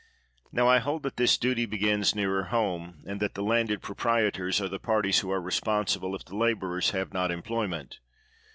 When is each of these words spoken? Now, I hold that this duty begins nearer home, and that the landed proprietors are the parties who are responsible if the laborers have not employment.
Now, 0.51 0.67
I 0.67 0.79
hold 0.79 1.03
that 1.03 1.17
this 1.17 1.37
duty 1.37 1.67
begins 1.67 2.15
nearer 2.15 2.45
home, 2.45 3.03
and 3.05 3.19
that 3.19 3.35
the 3.35 3.43
landed 3.43 3.83
proprietors 3.83 4.59
are 4.59 4.67
the 4.67 4.79
parties 4.79 5.19
who 5.19 5.29
are 5.31 5.39
responsible 5.39 6.15
if 6.15 6.25
the 6.25 6.35
laborers 6.35 6.89
have 6.89 7.13
not 7.13 7.29
employment. 7.29 7.99